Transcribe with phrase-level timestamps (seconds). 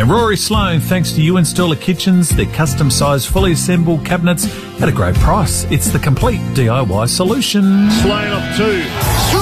[0.00, 4.46] And Rory Sloane, thanks to you installer kitchens, their custom sized, fully assembled cabinets
[4.80, 5.64] at a great price.
[5.64, 7.90] It's the complete DIY solution.
[7.90, 9.39] Sloan two.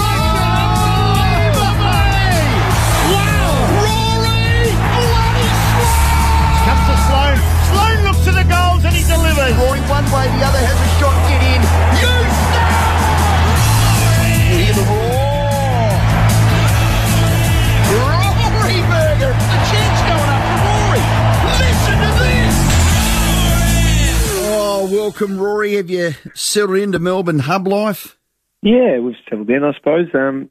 [25.79, 28.19] Have you settled into Melbourne hub life?
[28.63, 30.09] Yeah, we've settled in, I suppose.
[30.13, 30.51] Um,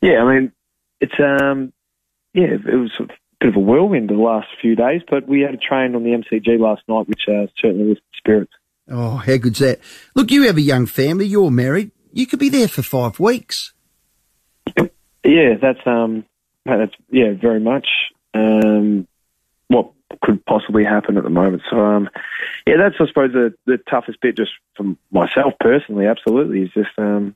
[0.00, 0.52] yeah, I mean,
[1.00, 1.72] it's um,
[2.32, 3.06] yeah, it was a
[3.40, 6.10] bit of a whirlwind the last few days, but we had a train on the
[6.10, 8.52] MCG last night, which uh, certainly lifted spirits.
[8.88, 9.80] Oh, how good's that?
[10.14, 11.26] Look, you have a young family.
[11.26, 11.90] You're married.
[12.12, 13.72] You could be there for five weeks.
[15.24, 16.24] Yeah, that's um,
[16.64, 17.88] that's yeah, very much
[18.32, 19.08] um,
[20.22, 21.62] could possibly happen at the moment.
[21.70, 22.08] So um,
[22.66, 26.06] yeah, that's I suppose the the toughest bit, just for myself personally.
[26.06, 27.34] Absolutely, is just um,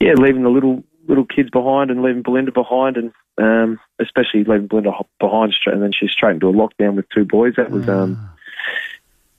[0.00, 4.66] yeah, leaving the little little kids behind and leaving Belinda behind, and um, especially leaving
[4.66, 7.54] Belinda behind, and then she's straight into a lockdown with two boys.
[7.56, 8.30] That was um,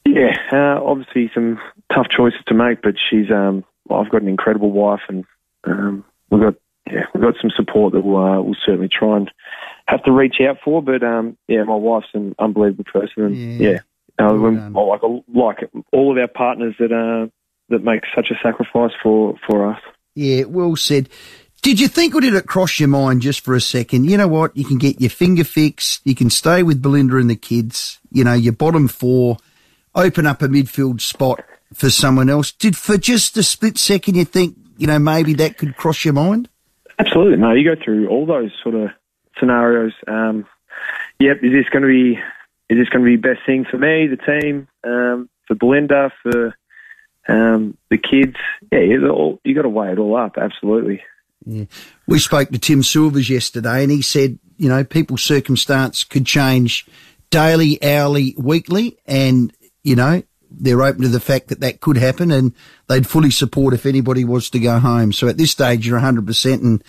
[0.05, 1.59] yeah, uh, obviously some
[1.93, 5.25] tough choices to make, but she's um, I've got an incredible wife, and
[5.65, 6.55] um, we've got
[6.91, 9.31] yeah, we've got some support that we'll, uh, we'll certainly try and
[9.87, 10.81] have to reach out for.
[10.81, 13.79] But um, yeah, my wife's an unbelievable person, and Yeah.
[14.19, 15.01] yeah, uh, when- like
[15.33, 17.27] like all of our partners that uh,
[17.69, 19.79] that make such a sacrifice for for us.
[20.15, 21.09] Yeah, well said.
[21.61, 24.05] Did you think or did it cross your mind just for a second?
[24.05, 24.55] You know what?
[24.55, 26.05] You can get your finger fixed.
[26.05, 27.99] You can stay with Belinda and the kids.
[28.11, 29.37] You know, your bottom four,
[29.95, 32.51] open up a midfield spot for someone else.
[32.51, 36.13] Did for just a split second you think, you know, maybe that could cross your
[36.13, 36.49] mind?
[36.99, 37.37] Absolutely.
[37.37, 38.89] No, you go through all those sort of
[39.39, 39.93] scenarios.
[40.07, 40.45] Um,
[41.19, 42.19] yep, is this going to be
[42.67, 46.55] is this going to be best thing for me, the team, um, for Belinda, for
[47.27, 48.37] um, the kids?
[48.71, 50.37] Yeah, you, all, you got to weigh it all up.
[50.37, 51.03] Absolutely.
[51.45, 51.65] Yeah.
[52.07, 56.87] We spoke to Tim Silvers yesterday and he said, you know, people's circumstance could change
[57.29, 58.97] daily, hourly, weekly.
[59.05, 59.53] And,
[59.83, 60.23] you know,
[60.59, 62.53] they're open to the fact that that could happen and
[62.87, 65.11] they'd fully support if anybody was to go home.
[65.11, 66.83] So at this stage, you're 100% and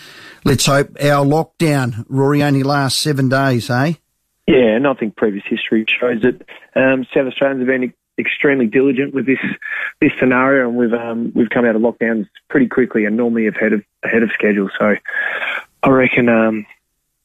[0.45, 3.95] let's hope our lockdown, Rory, only lasts seven days, eh?
[4.47, 6.43] Yeah, and I think previous history shows that
[6.77, 9.41] um, South Australians have been extremely diligent with this
[10.01, 13.73] this scenario, and we've um, we've come out of lockdowns pretty quickly, and normally ahead
[13.73, 14.71] of ahead of schedule.
[14.79, 14.95] So
[15.83, 16.67] I reckon, um,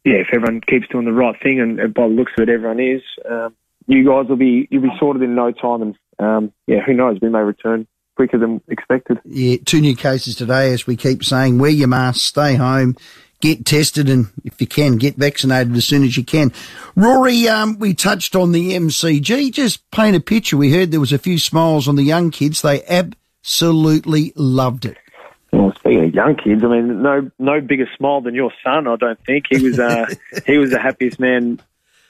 [0.04, 2.50] yeah, if everyone keeps doing the right thing, and, and by the looks of it,
[2.50, 3.56] everyone is, um,
[3.92, 7.20] you guys will be you'll be sorted in no time, and um, yeah, who knows,
[7.22, 9.20] we may return quicker than expected.
[9.26, 11.60] Yeah, two new cases today, as we keep saying.
[11.60, 12.96] Wear your mask, stay home,
[13.42, 16.54] get tested, and if you can, get vaccinated as soon as you can.
[16.96, 19.52] Rory, um, we touched on the MCG.
[19.52, 20.56] Just paint a picture.
[20.56, 22.62] We heard there was a few smiles on the young kids.
[22.62, 24.98] They absolutely loved it.
[25.52, 28.88] Well, speaking of young kids, I mean, no no bigger smile than your son.
[28.88, 29.80] I don't think he was.
[29.80, 30.06] Uh,
[30.46, 31.60] he was the happiest man.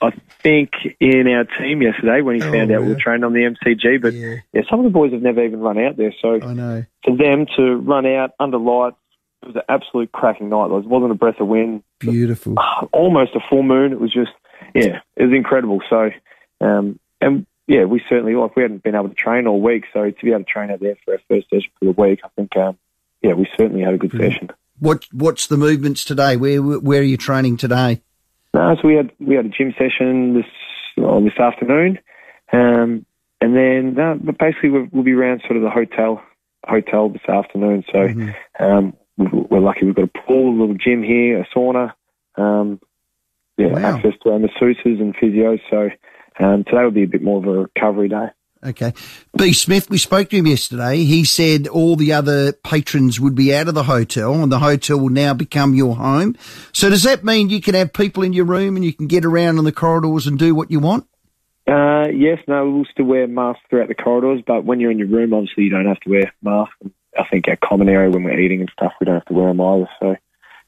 [0.02, 3.34] I think in our team yesterday when he Oh, found out we were trained on
[3.34, 4.02] the MCG.
[4.02, 4.36] But Yeah.
[4.54, 4.62] yeah.
[4.70, 6.14] some of the boys have never even run out there.
[6.22, 6.84] So I know.
[7.06, 8.98] for them to run out under lights,
[9.44, 10.66] it was an absolute cracking night.
[10.72, 12.56] It wasn't a breath of wind, Beautiful.
[12.92, 13.92] almost a full moon.
[13.92, 14.32] It was just,
[14.74, 15.82] yeah, it was incredible.
[15.90, 16.10] So,
[16.62, 20.10] um, and yeah, we certainly like we hadn't been able to train all week, so
[20.10, 22.28] to be able to train out there for our first session for the week, I
[22.36, 22.78] think, um,
[23.22, 24.50] yeah, we certainly had a good session.
[24.80, 26.38] What What's the movements today?
[26.38, 28.02] Where Where are you training today?
[28.54, 30.46] No, so we had we had a gym session this
[30.98, 32.00] well, this afternoon,
[32.52, 33.06] um,
[33.40, 36.22] and then uh, but basically we'll, we'll be around sort of the hotel
[36.68, 37.84] hotel this afternoon.
[37.92, 38.00] So
[38.60, 41.94] um, we- we're lucky we've got a pool, a little gym here, a sauna,
[42.38, 42.80] um,
[43.58, 43.96] yeah, Wow.
[43.96, 45.60] access to our masseuses and physios.
[45.70, 45.90] So
[46.44, 48.28] um, today will be a bit more of a recovery day.
[48.64, 48.94] Okay.
[49.36, 49.54] B.
[49.54, 50.98] Smith, we spoke to him yesterday.
[50.98, 55.00] He said all the other patrons would be out of the hotel and the hotel
[55.00, 56.38] will now become your home.
[56.72, 59.26] So does that mean you can have people in your room and you can get
[59.26, 61.08] around in the corridors and do what you want?
[61.68, 65.08] Uh, yes, no, we'll still wear masks throughout the corridors, but when you're in your
[65.08, 66.76] room, obviously you don't have to wear masks.
[67.18, 69.48] I think our common area when we're eating and stuff, we don't have to wear
[69.48, 69.90] them either.
[70.00, 70.16] So,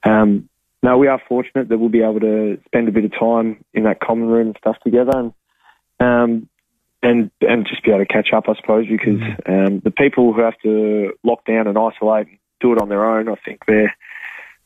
[0.09, 0.50] um,
[0.81, 3.83] no, we are fortunate that we'll be able to spend a bit of time in
[3.83, 5.33] that common room and stuff together, and
[6.00, 6.50] um,
[7.03, 10.41] and and just be able to catch up, I suppose, because um, the people who
[10.41, 13.95] have to lock down and isolate and do it on their own, I think they're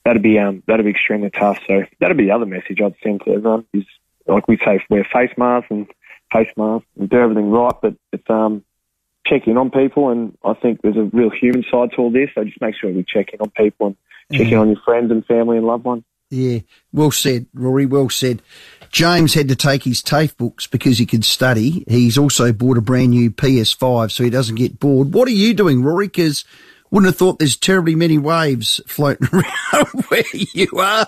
[0.05, 1.59] that'd be um that'd be extremely tough.
[1.67, 3.83] So that'd be the other message I'd send to everyone is
[4.27, 5.87] like we say, wear face masks and
[6.31, 8.63] face masks and do everything right, but it's um
[9.25, 12.29] check in on people and I think there's a real human side to all this.
[12.35, 13.97] So just make sure we check in on people and
[14.31, 16.03] check in on your friends and family and loved ones.
[16.29, 16.59] Yeah,
[16.91, 17.85] well said, Rory.
[17.85, 18.41] Well said.
[18.91, 21.83] James had to take his TAFE books because he could study.
[21.87, 25.13] He's also bought a brand new PS5 so he doesn't get bored.
[25.13, 26.07] What are you doing, Rory?
[26.07, 26.45] Because
[26.91, 31.07] wouldn't have thought there's terribly many waves floating around where you are.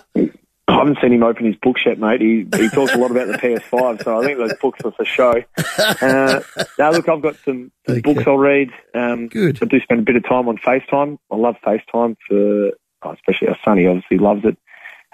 [0.69, 2.21] I haven't seen him open his books yet, mate.
[2.21, 5.05] He, he talks a lot about the PS5, so I think those books are for
[5.05, 5.43] show.
[6.01, 6.41] Uh,
[6.77, 8.01] now, look, I've got some, some okay.
[8.01, 8.69] books I'll read.
[8.93, 9.59] Um, Good.
[9.61, 11.17] I do spend a bit of time on FaceTime.
[11.31, 12.71] I love FaceTime for,
[13.03, 14.57] oh, especially our Sonny obviously loves it.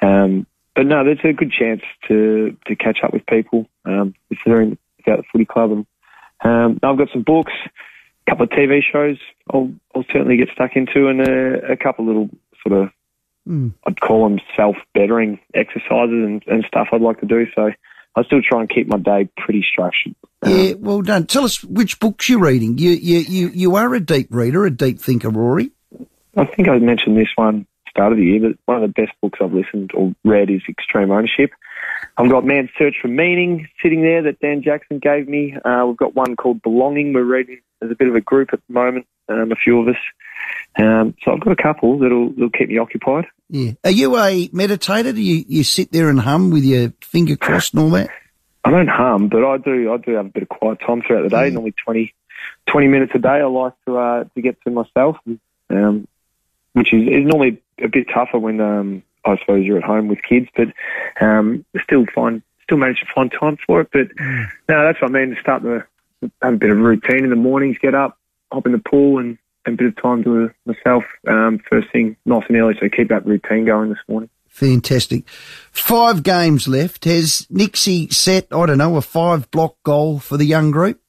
[0.01, 0.45] Um,
[0.75, 4.61] but no, there's a good chance to to catch up with people um, if they're
[4.61, 4.77] in
[5.07, 5.71] at the footy club.
[5.71, 5.85] And
[6.43, 9.17] um, I've got some books, a couple of TV shows.
[9.51, 12.29] I'll I'll certainly get stuck into, and a, a couple of little
[12.65, 12.89] sort of
[13.47, 13.73] mm.
[13.85, 17.45] I'd call them self bettering exercises and, and stuff I'd like to do.
[17.55, 17.71] So
[18.15, 20.15] I still try and keep my day pretty structured.
[20.45, 21.25] Yeah, um, well done.
[21.27, 22.77] Tell us which books you're reading.
[22.77, 25.71] You you you you are a deep reader, a deep thinker, Rory.
[26.37, 29.13] I think I mentioned this one start of the year, but one of the best
[29.21, 31.51] books I've listened or read is Extreme Ownership.
[32.17, 35.55] I've got Man's Search for Meaning sitting there that Dan Jackson gave me.
[35.63, 37.13] Uh, we've got one called Belonging.
[37.13, 39.87] We're reading as a bit of a group at the moment, um, a few of
[39.87, 40.01] us.
[40.77, 43.25] Um, so I've got a couple that'll, that'll keep me occupied.
[43.49, 43.71] Yeah.
[43.85, 45.15] Are you a meditator?
[45.15, 48.09] Do you, you sit there and hum with your finger crossed and all that?
[48.65, 49.93] I don't hum, but I do.
[49.93, 51.49] I do have a bit of quiet time throughout the day.
[51.49, 51.53] Mm.
[51.53, 52.13] Normally 20,
[52.65, 53.29] 20 minutes a day.
[53.29, 55.17] I like to uh, to get to myself.
[55.69, 56.07] Um,
[56.75, 60.19] which is, is normally a bit tougher when um, I suppose you're at home with
[60.27, 60.67] kids, but
[61.21, 63.89] um, still find still manage to find time for it.
[63.91, 64.47] But mm.
[64.69, 65.35] no, that's what I mean.
[65.35, 65.83] To start the
[66.41, 68.17] have a bit of routine in the mornings, get up,
[68.51, 72.15] hop in the pool, and, and a bit of time to myself um, first thing,
[72.25, 72.75] nice and early.
[72.79, 74.29] So keep that routine going this morning.
[74.47, 75.27] Fantastic.
[75.71, 77.03] Five games left.
[77.03, 81.01] Has Nixie set, I don't know, a five block goal for the young group?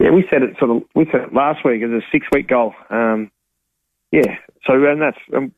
[0.00, 2.48] Yeah, we set it sort of, we set it last week as a six week
[2.48, 2.74] goal.
[2.90, 3.30] Um,
[4.10, 5.52] yeah, so and that's um,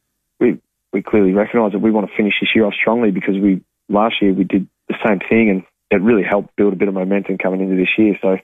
[0.97, 4.15] we clearly recognise that we want to finish this year off strongly because we last
[4.23, 7.37] year we did the same thing and it really helped build a bit of momentum
[7.37, 8.19] coming into this year.
[8.23, 8.39] So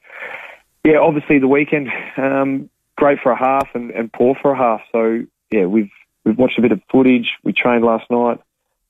[0.84, 1.88] yeah, obviously the weekend
[2.18, 4.82] um, great for a half and, and poor for a half.
[4.92, 5.90] So yeah, we've
[6.24, 7.30] we've watched a bit of footage.
[7.42, 8.40] We trained last night.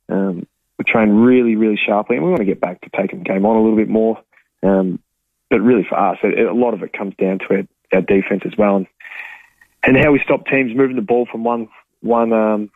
[0.08, 3.25] Um, we trained really really sharply, and we want to get back to taking the
[3.25, 4.20] game on a little bit more.
[4.65, 4.99] Um,
[5.50, 7.62] but really for us, it, it, a lot of it comes down to our,
[7.93, 8.76] our defence as well.
[8.76, 8.87] And
[9.85, 11.69] and how we stop teams moving the ball from one
[12.00, 12.70] one um,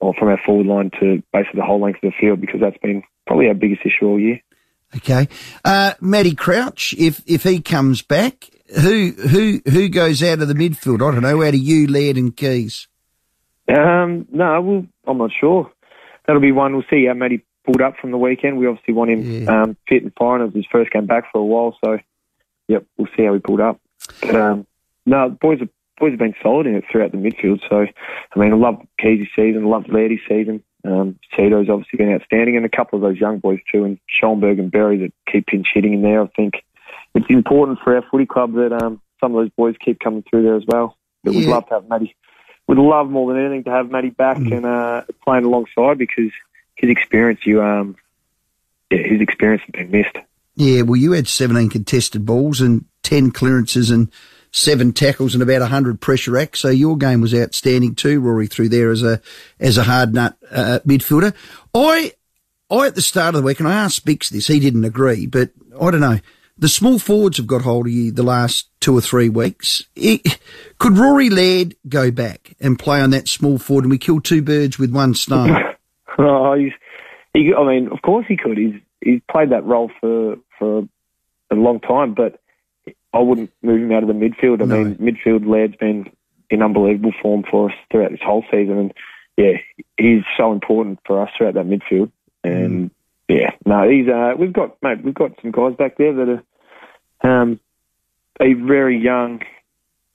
[0.00, 2.78] or from our forward line to basically the whole length of the field because that's
[2.78, 4.40] been probably our biggest issue all year.
[4.96, 5.28] Okay,
[5.64, 8.48] uh, Matty Crouch, if if he comes back,
[8.80, 10.96] who who who goes out of the midfield?
[10.96, 11.42] I don't know.
[11.42, 12.86] Out of you, Laird and Keays.
[13.68, 15.70] Um, no, well, I'm not sure.
[16.26, 16.74] That'll be one.
[16.74, 18.58] We'll see how Matty pulled up from the weekend.
[18.58, 19.62] We obviously want him yeah.
[19.62, 20.40] um, fit and fine.
[20.40, 21.98] It was his first game back for a while, so
[22.68, 23.80] yep, we'll see how he pulled up.
[24.20, 24.66] But um,
[25.06, 25.68] no, boys are
[25.98, 27.60] boys have been solid in it throughout the midfield.
[27.68, 30.62] So, I mean, I love Keezy's season, I love Lairdy's season.
[30.84, 34.58] Um, Tito's obviously been outstanding, and a couple of those young boys too, and Schoenberg
[34.58, 36.22] and Berry that keep pinch hitting in there.
[36.22, 36.62] I think
[37.14, 40.42] it's important for our footy club that um, some of those boys keep coming through
[40.42, 40.96] there as well.
[41.22, 41.40] But yeah.
[41.40, 42.14] we'd love to have Matty.
[42.66, 44.54] We'd love more than anything to have Matty back mm.
[44.54, 46.32] and uh, playing alongside because
[46.74, 47.96] his experience, you um,
[48.90, 50.16] yeah, his experience has been missed.
[50.56, 54.10] Yeah, well, you had 17 contested balls and 10 clearances and
[54.54, 56.60] seven tackles and about a 100 pressure acts.
[56.60, 59.20] So your game was outstanding too, Rory, through there as a
[59.58, 61.34] as a hard nut uh, midfielder.
[61.74, 62.12] I
[62.70, 65.26] I at the start of the week, and I asked Bix this, he didn't agree,
[65.26, 66.20] but I don't know.
[66.56, 69.82] The small forwards have got hold of you the last two or three weeks.
[69.96, 70.38] It,
[70.78, 74.40] could Rory Laird go back and play on that small forward and we kill two
[74.40, 75.50] birds with one stone?
[76.18, 76.72] oh, he's,
[77.32, 78.56] he, I mean, of course he could.
[78.56, 80.88] He's he's played that role for for
[81.50, 82.40] a long time, but
[83.14, 84.60] I wouldn't move him out of the midfield.
[84.60, 84.84] I no.
[84.84, 86.10] mean, midfield Laird's been
[86.50, 88.94] in unbelievable form for us throughout this whole season, and
[89.36, 89.52] yeah,
[89.96, 92.10] he's so important for us throughout that midfield.
[92.42, 92.94] And mm.
[93.28, 96.42] yeah, no, he's uh, we've got mate, we've got some guys back there that
[97.22, 97.60] are um,
[98.40, 99.42] a very young,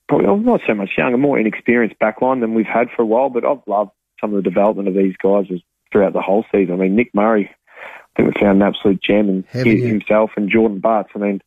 [0.09, 3.29] probably not so much young, a more inexperienced backline than we've had for a while.
[3.29, 5.45] But I've loved some of the development of these guys
[5.91, 6.73] throughout the whole season.
[6.73, 10.79] I mean, Nick Murray, I think we found an absolute gem, and himself and Jordan
[10.79, 11.11] Butts.
[11.15, 11.41] I mean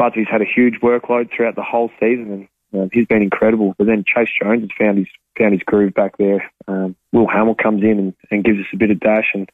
[0.00, 3.74] Buzzy's had a huge workload throughout the whole season, and uh, he's been incredible.
[3.76, 6.50] But then Chayce Jones has found his found his groove back there.
[6.66, 9.50] Um, Will Hamill comes in and, and gives us a bit of dash, and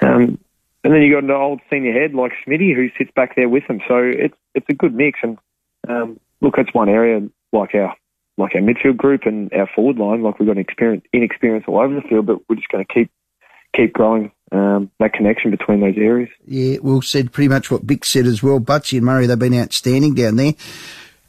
[0.00, 0.38] um,
[0.82, 3.66] and then you got an old senior head like Smitty who sits back there with
[3.68, 3.80] them.
[3.86, 5.18] So it's it's a good mix.
[5.22, 5.36] And
[5.86, 7.20] um, look, that's one area
[7.52, 7.94] like our
[8.38, 10.22] like our midfield group and our forward line.
[10.22, 13.10] Like we've got experience inexperience all over the field, but we're just going to keep
[13.74, 16.28] keep growing um, that connection between those areas.
[16.46, 18.60] Yeah, Will said pretty much what Bick said as well.
[18.60, 20.54] Butsy and Murray, they've been outstanding down there.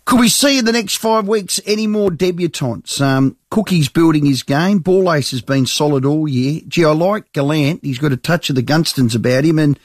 [0.06, 3.00] Could we see in the next five weeks any more debutantes?
[3.00, 4.80] Um, Cookie's building his game.
[4.80, 6.62] Ball Ace has been solid all year.
[6.68, 7.84] Gee, I like Gollant.
[7.84, 9.60] He's got a touch of the Gunstons about him.
[9.60, 9.80] And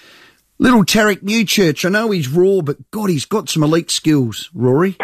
[0.58, 4.96] Little Tariek Newchurch, I know he's raw, but God, he's got some elite skills, Rory.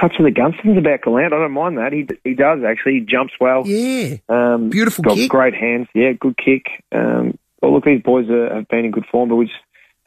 [0.00, 1.26] Touch, touch of the Gunston's about Gollant.
[1.26, 1.92] I don't mind that.
[1.92, 2.94] He he does actually.
[2.94, 3.66] He jumps well.
[3.66, 4.16] Yeah.
[4.28, 5.30] Um, Beautiful got kick.
[5.30, 5.88] great hands.
[5.94, 6.66] Yeah, good kick.
[6.92, 9.58] Um, well, look, these boys are, have been in good form, but we just,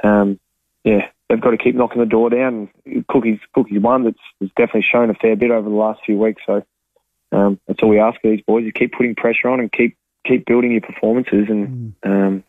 [0.04, 0.40] um,
[0.84, 2.70] yeah, they've got to keep knocking the door down.
[3.10, 6.42] Cookie's Cookie's one that's, that's definitely shown a fair bit over the last few weeks.
[6.46, 6.64] So
[7.32, 9.98] um, that's all we ask of these boys: you keep putting pressure on and keep
[10.26, 12.44] keep building your performances, and um,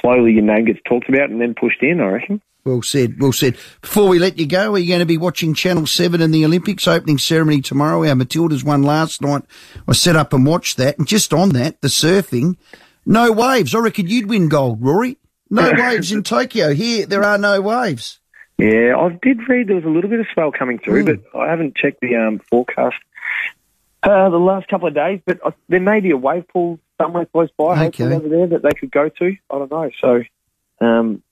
[0.00, 2.00] slowly your name gets talked about and then pushed in.
[2.00, 2.42] I reckon.
[2.64, 3.58] Well said, well said.
[3.82, 6.46] Before we let you go, are you going to be watching Channel 7 in the
[6.46, 7.98] Olympics opening ceremony tomorrow?
[8.08, 9.42] Our Matildas won last night.
[9.86, 10.96] I set up and watched that.
[10.96, 12.56] And just on that, the surfing,
[13.04, 13.74] no waves.
[13.74, 15.18] I reckon you'd win gold, Rory.
[15.50, 16.72] No waves in Tokyo.
[16.72, 18.18] Here, there are no waves.
[18.56, 21.22] Yeah, I did read there was a little bit of swell coming through, Mm.
[21.32, 22.96] but I haven't checked the um, forecast
[24.04, 25.20] uh, the last couple of days.
[25.26, 28.04] But uh, there may be a wave pool somewhere close by, Okay.
[28.04, 29.36] over there that they could go to.
[29.50, 29.90] I don't know.
[30.00, 30.22] So,
[30.80, 31.22] um,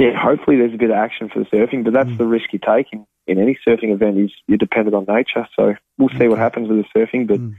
[0.00, 2.04] yeah, hopefully there's a bit of action for the surfing, but Mm.
[2.04, 4.18] that's the risk you take in, in any surfing event.
[4.18, 5.46] Is you're dependent on nature.
[5.54, 7.38] So we'll see what happens with the surfing, but.
[7.40, 7.54] Mm.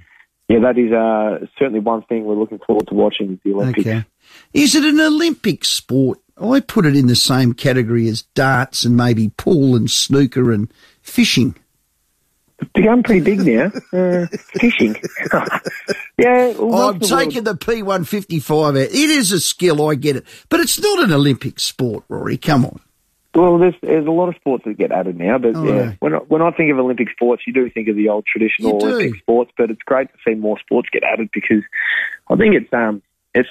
[0.49, 3.87] Yeah, that is uh, certainly one thing we're looking forward to watching the Olympics.
[3.87, 4.03] Okay.
[4.53, 6.19] Is it an Olympic sport?
[6.41, 10.69] I put it in the same category as darts and maybe pool and snooker and
[11.01, 11.55] fishing.
[12.59, 13.71] It's become pretty big now.
[13.93, 14.25] Uh,
[14.59, 14.97] fishing.
[16.21, 18.75] yeah, well, I'm of world- taking the P155 out.
[18.75, 20.25] It is a skill, I get it.
[20.49, 22.37] But it's not an Olympic sport, Rory.
[22.37, 22.79] Come on.
[23.33, 26.13] Well, there's there's a lot of sports that get added now, but Oh, yeah, when
[26.13, 29.21] I, when I think of Olympic sports, you do think of the old traditional Olympic
[29.21, 29.51] sports.
[29.57, 31.63] But it's great to see more sports get added because
[32.29, 33.01] I think it's um
[33.33, 33.47] it's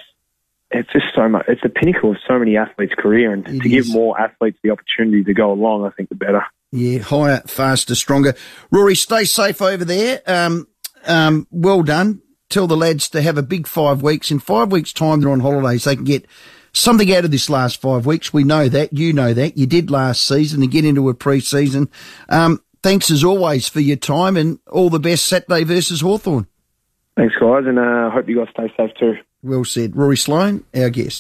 [0.71, 1.47] it's just so much.
[1.49, 4.69] It's the pinnacle of so many athletes' career, and It to give more athletes the
[4.71, 6.45] opportunity to go along, I think the better.
[6.73, 8.35] Yeah, higher, faster, stronger.
[8.71, 10.21] Rory, stay safe over there.
[10.27, 10.69] Um,
[11.07, 12.21] um, well done.
[12.51, 14.31] Tell the lads to have a big five weeks.
[14.31, 15.85] In five weeks' time, they're on holidays.
[15.85, 16.27] They can get
[16.73, 18.33] something out of this last five weeks.
[18.33, 18.93] We know that.
[18.93, 19.57] You know that.
[19.57, 21.89] You did last season and get into a pre-season.
[22.29, 26.47] Um, thanks as always for your time and all the best Saturday versus Hawthorn.
[27.17, 29.15] Thanks, guys, and uh, hope you guys stay safe too.
[29.43, 29.97] Well said.
[29.97, 31.09] Rory Sloane, our guest.